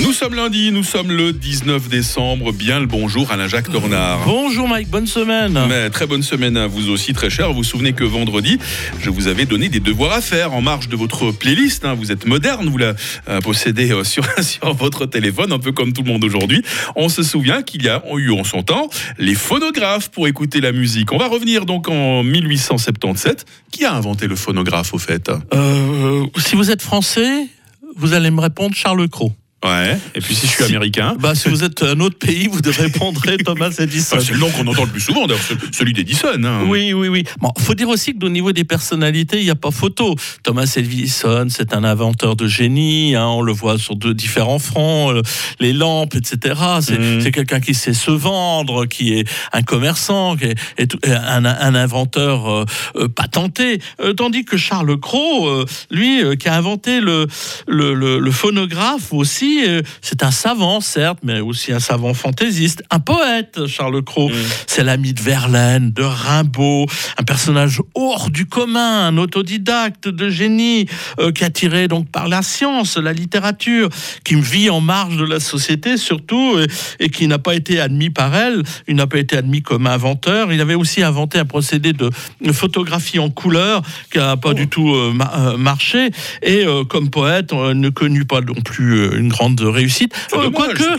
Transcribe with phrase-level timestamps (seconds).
[0.00, 2.52] Nous sommes lundi, nous sommes le 19 décembre.
[2.52, 4.20] Bien le bonjour Alain-Jacques Tornard.
[4.24, 5.58] Bonjour Mike, bonne semaine.
[5.68, 7.48] Mais très bonne semaine à vous aussi, très cher.
[7.48, 8.58] Vous vous souvenez que vendredi,
[9.00, 11.84] je vous avais donné des devoirs à faire en marge de votre playlist.
[11.84, 11.94] hein.
[11.94, 12.94] Vous êtes moderne, vous la
[13.28, 16.62] euh, possédez euh, sur, sur votre téléphone, un peu comme tout le monde aujourd'hui.
[16.94, 18.88] On se souvient qu'il y a eu en son temps
[19.18, 21.12] les phonographes pour écouter la musique.
[21.12, 23.46] On va revenir donc en 1877.
[23.72, 25.28] Qui a inventé le phonographe au fait?
[25.52, 27.48] Euh, si vous êtes français,
[27.96, 29.32] vous allez me répondre Charles Cros.
[29.64, 29.98] Ouais.
[30.14, 31.16] Et puis si je suis américain.
[31.18, 34.16] Bah, si vous êtes un autre pays, vous répondrez Thomas Edison.
[34.20, 36.28] C'est le nom qu'on entend le plus souvent, d'ailleurs, ce- celui d'Edison.
[36.44, 36.62] hein.
[36.68, 37.24] Oui, oui, oui.
[37.40, 40.14] Bon, faut dire aussi que au niveau des personnalités, il n'y a pas photo.
[40.44, 43.16] Thomas Edison, c'est un inventeur de génie.
[43.16, 45.22] hein, on le voit sur deux différents fronts, euh,
[45.58, 46.54] les lampes, etc.
[46.80, 47.20] C'est Mhm.
[47.20, 52.48] c'est quelqu'un qui sait se vendre, qui est un commerçant, qui est, un, un inventeur
[52.48, 52.64] euh,
[52.96, 53.80] euh, patenté.
[54.16, 57.26] Tandis que Charles Cros, lui, qui a inventé le,
[57.66, 62.82] le, le- le phonographe aussi, euh, c'est un savant, certes, mais aussi un savant fantaisiste,
[62.90, 64.28] un poète, Charles Cros.
[64.28, 64.36] Mhm.
[64.66, 66.86] C'est l'ami de Verlaine, de Rimbaud,
[67.18, 70.86] un personnage hors du commun, un autodidacte de génie
[71.18, 73.88] euh, qui attiré donc par la science, la littérature,
[74.24, 78.10] qui vit en marge de la société surtout et, et qui n'a pas été admis
[78.10, 78.62] par elle.
[78.86, 80.52] Il n'a pas été admis comme inventeur.
[80.52, 82.10] Il avait aussi inventé un procédé de
[82.52, 83.82] photographie en couleur
[84.12, 86.10] qui n'a pas du tout euh, ma- marché.
[86.42, 90.12] Et euh, comme poète, on ne connut pas non plus une grande réussite.
[90.28, 90.96] C'est Euh, Quoique, hein.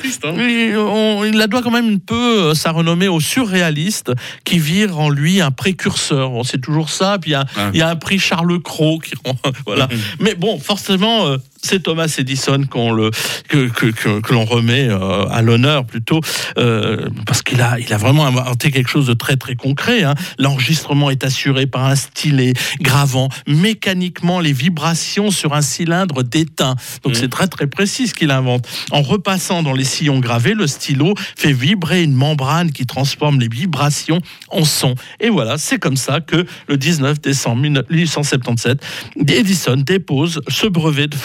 [0.78, 4.12] on- il la doit quand même un peu euh, sa renommée aux surréalistes
[4.44, 6.30] qui virent en lui un précurseur.
[6.32, 7.18] Bon, c'est toujours ça.
[7.20, 7.70] Puis il y a, Ah.
[7.74, 9.14] il y a un prix Charles Cros qui
[9.66, 9.88] voilà.
[9.88, 10.00] Mhm.
[10.20, 11.36] Mais bon, forcément.
[11.62, 13.12] C'est Thomas Edison qu'on le
[13.48, 16.22] que, que, que- que l'on remet euh, à l'honneur plutôt
[16.58, 20.04] euh, parce qu'il a il a vraiment inventé quelque chose de très très concret.
[20.04, 20.16] hein.
[20.38, 26.76] L'enregistrement est assuré par un stylet gravant mécaniquement les vibrations sur un cylindre d'étain.
[27.04, 28.68] Donc c'est très très précis ce qu'il invente.
[28.92, 33.48] En repassant dans les sillons gravés, le stylo fait vibrer une membrane qui transforme les
[33.50, 34.20] vibrations
[34.50, 34.96] en son.
[35.20, 38.82] Et voilà, c'est comme ça que le 19 décembre 1877,
[39.28, 41.16] Edison dépose ce brevet de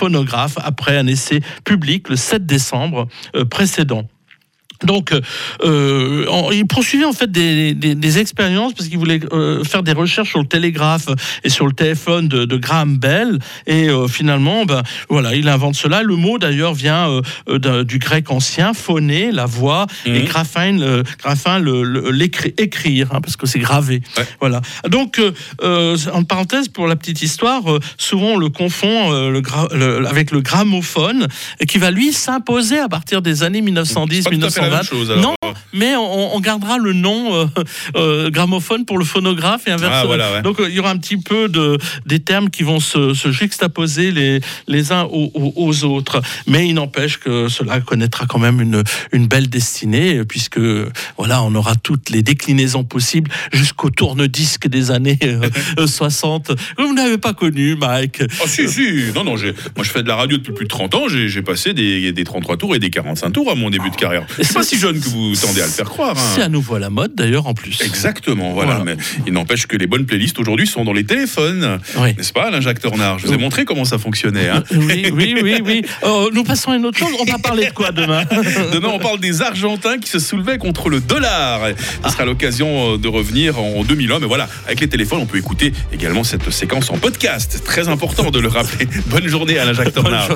[0.62, 4.08] après un essai public le 7 décembre euh, précédent.
[4.82, 5.20] Donc, euh,
[5.64, 9.82] euh, en- il poursuivait en fait des, des- des expériences parce qu'il voulait euh, faire
[9.82, 11.06] des recherches sur le télégraphe
[11.44, 13.38] et sur le téléphone de, de Graham Bell.
[13.66, 16.02] Et euh, finalement, ben, voilà, il invente cela.
[16.02, 20.24] Le mot d'ailleurs vient du grec ancien, phoné, la voix, et Mhm.
[20.24, 24.00] graphin, le, graphin, le- le- l'écri- écrire, hein, parce que c'est gravé.
[24.18, 24.24] Ouais.
[24.40, 24.60] Voilà.
[24.88, 25.20] Donc,
[25.62, 27.62] en parenthèse, pour la petite histoire,
[27.96, 31.26] souvent on le confond le gra- le- avec le gramophone,
[31.60, 34.60] et qui va lui s'imposer à partir des années C'est 1910, pas tout à fait
[34.64, 34.82] la même 1920.
[34.98, 35.22] chose, alors.
[35.42, 37.46] Non, mais on, on gardera le nom euh,
[37.96, 40.00] euh, gramophone pour le phonographe et inversement.
[40.02, 40.42] Ah, voilà, ouais.
[40.42, 43.30] Donc euh, il y aura un petit peu de, des termes qui vont se, se
[43.32, 46.22] juxtaposer les, les uns aux, aux- autres.
[46.46, 48.82] Mais il n'empêche que cela connaîtra quand même une,
[49.12, 50.58] une belle destinée, euh, puisque
[51.18, 55.48] voilà, on aura toutes les déclinaisons possibles jusqu'au tourne-disque des années euh,
[55.78, 56.54] euh, 60.
[56.76, 58.22] que Vous n'avez pas connu, Mike.
[58.40, 59.34] Ah si, si, non, non,
[59.76, 62.12] moi je fais de la radio depuis plus de 30 ans, j'ai j'ai passé des,
[62.12, 64.24] des 33 tours et des 45 tours à mon début de carrière.
[64.54, 66.16] Pas si jeune que vous tendez à le faire croire.
[66.16, 66.30] hein.
[66.34, 67.80] C'est à nouveau à la mode d'ailleurs en plus.
[67.82, 68.76] Exactement, voilà.
[68.76, 68.84] Voilà.
[68.96, 71.78] Mais il n'empêche que les bonnes playlists aujourd'hui sont dans les téléphones.
[71.98, 72.14] Oui.
[72.16, 73.18] N'est-ce pas, Alain Jacques Tornard?
[73.18, 74.48] Je vous ai montré comment ça fonctionnait.
[74.48, 74.62] hein.
[74.72, 75.82] Oui, oui, oui, oui.
[76.04, 77.08] Euh, nous passons à une autre chose.
[77.20, 78.24] On va parler de quoi demain?
[78.72, 81.60] Demain, on parle des Argentins qui se soulevaient contre le dollar.
[82.04, 84.20] Ce sera l'occasion euh, de revenir en 2001.
[84.20, 87.50] Mais voilà, avec les téléphones, on peut écouter également cette séquence en podcast.
[87.54, 88.88] C'est très important de le rappeler.
[89.06, 90.20] Bonne journée, Alain Jacques Bonne Tornard.
[90.20, 90.32] journée.